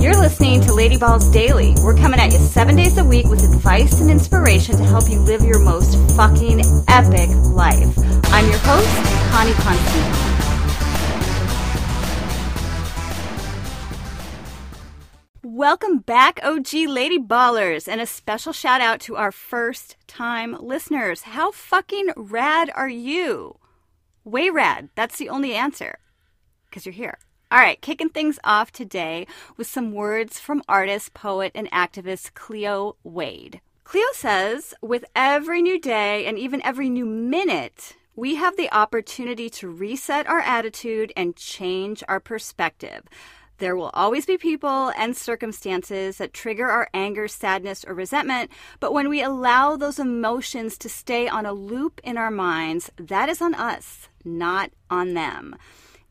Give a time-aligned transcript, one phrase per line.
[0.00, 1.74] You're listening to Lady Balls Daily.
[1.84, 5.20] We're coming at you seven days a week with advice and inspiration to help you
[5.20, 7.98] live your most fucking epic life.
[8.32, 8.88] I'm your host,
[9.30, 10.40] Connie Constantine.
[15.42, 21.24] Welcome back, OG Lady Ballers, and a special shout out to our first time listeners.
[21.24, 23.58] How fucking rad are you?
[24.24, 24.88] Way rad.
[24.94, 25.98] That's the only answer.
[26.70, 27.18] Because you're here.
[27.52, 29.26] All right, kicking things off today
[29.56, 33.60] with some words from artist, poet, and activist Cleo Wade.
[33.82, 39.50] Cleo says, with every new day and even every new minute, we have the opportunity
[39.50, 43.02] to reset our attitude and change our perspective.
[43.58, 48.92] There will always be people and circumstances that trigger our anger, sadness, or resentment, but
[48.92, 53.42] when we allow those emotions to stay on a loop in our minds, that is
[53.42, 55.56] on us, not on them.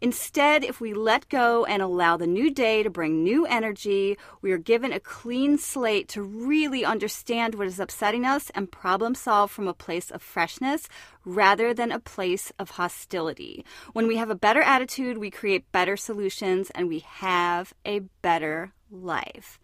[0.00, 4.52] Instead, if we let go and allow the new day to bring new energy, we
[4.52, 9.50] are given a clean slate to really understand what is upsetting us and problem solve
[9.50, 10.88] from a place of freshness
[11.24, 13.64] rather than a place of hostility.
[13.92, 18.72] When we have a better attitude, we create better solutions and we have a better
[18.90, 19.58] life.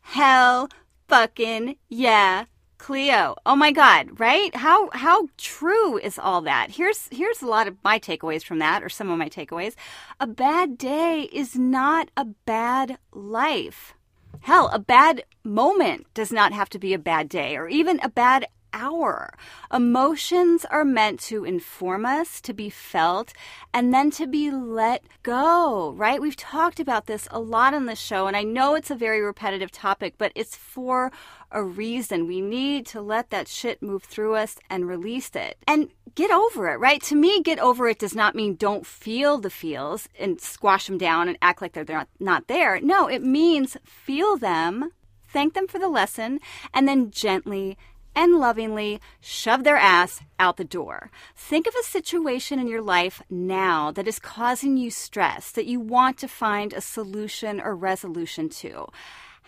[0.00, 0.68] Hell
[1.08, 2.44] fucking yeah.
[2.84, 3.34] Cleo.
[3.46, 4.54] Oh my God, right?
[4.54, 6.72] How how true is all that?
[6.72, 9.74] Here's here's a lot of my takeaways from that, or some of my takeaways.
[10.20, 13.94] A bad day is not a bad life.
[14.40, 18.10] Hell, a bad moment does not have to be a bad day, or even a
[18.10, 19.32] bad hour.
[19.72, 23.32] Emotions are meant to inform us, to be felt,
[23.72, 26.20] and then to be let go, right?
[26.20, 29.22] We've talked about this a lot on the show, and I know it's a very
[29.22, 31.10] repetitive topic, but it's for
[31.50, 32.26] a reason.
[32.26, 35.56] We need to let that shit move through us and release it.
[35.66, 37.02] And get over it, right?
[37.04, 40.98] To me, get over it does not mean don't feel the feels and squash them
[40.98, 42.80] down and act like they're not, not there.
[42.80, 44.90] No, it means feel them,
[45.28, 46.40] thank them for the lesson,
[46.72, 47.78] and then gently
[48.14, 51.10] and lovingly shove their ass out the door.
[51.36, 55.80] Think of a situation in your life now that is causing you stress that you
[55.80, 58.86] want to find a solution or resolution to.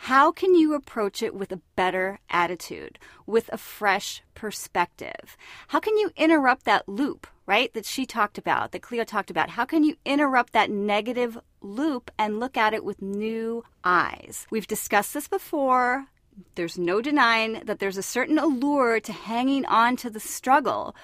[0.00, 5.36] How can you approach it with a better attitude, with a fresh perspective?
[5.68, 9.50] How can you interrupt that loop, right, that she talked about, that Cleo talked about?
[9.50, 14.46] How can you interrupt that negative loop and look at it with new eyes?
[14.50, 16.06] We've discussed this before.
[16.54, 20.94] There's no denying that there's a certain allure to hanging on to the struggle,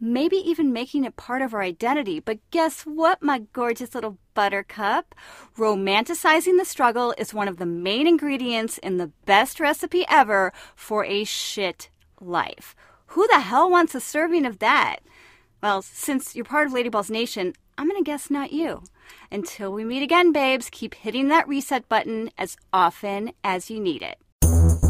[0.00, 2.20] maybe even making it part of our identity.
[2.20, 5.14] But guess what, my gorgeous little buttercup?
[5.56, 11.04] Romanticizing the struggle is one of the main ingredients in the best recipe ever for
[11.04, 11.90] a shit
[12.20, 12.76] life.
[13.12, 14.98] Who the hell wants a serving of that?
[15.60, 18.82] Well, since you're part of Lady Balls Nation, I'm going to guess not you.
[19.32, 24.02] Until we meet again, babes, keep hitting that reset button as often as you need
[24.02, 24.18] it.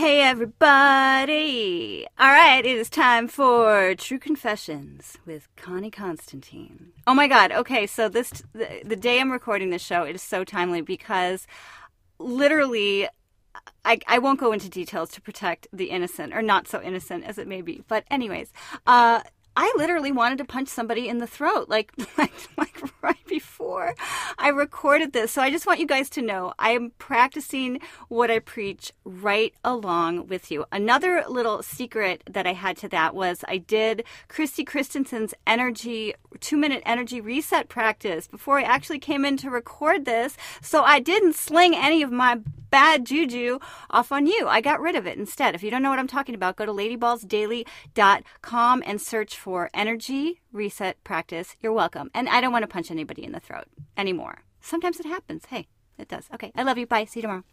[0.00, 2.06] Hey everybody!
[2.18, 6.92] All right, it is time for True Confessions with Connie Constantine.
[7.06, 10.22] Oh my god, okay, so this the, the day I'm recording this show, it is
[10.22, 11.46] so timely because
[12.18, 13.08] literally
[13.84, 17.36] I, I won't go into details to protect the innocent or not so innocent as
[17.36, 17.84] it may be.
[17.86, 18.54] But anyways,
[18.86, 19.20] uh
[19.56, 23.94] I literally wanted to punch somebody in the throat, like, like, like right before
[24.38, 25.32] I recorded this.
[25.32, 29.54] So I just want you guys to know I am practicing what I preach right
[29.64, 30.64] along with you.
[30.72, 36.56] Another little secret that I had to that was I did Christy Christensen's energy, two
[36.56, 40.36] minute energy reset practice before I actually came in to record this.
[40.60, 43.58] So I didn't sling any of my bad juju
[43.90, 44.46] off on you.
[44.48, 45.54] I got rid of it instead.
[45.54, 50.40] If you don't know what I'm talking about, go to ladyballsdaily.com and search for energy
[50.52, 51.56] reset practice.
[51.60, 52.10] You're welcome.
[52.14, 53.66] And I don't want to punch anybody in the throat
[53.96, 54.44] anymore.
[54.60, 55.46] Sometimes it happens.
[55.46, 55.68] Hey,
[55.98, 56.28] it does.
[56.34, 56.52] Okay.
[56.54, 56.86] I love you.
[56.86, 57.04] Bye.
[57.04, 57.44] See you tomorrow.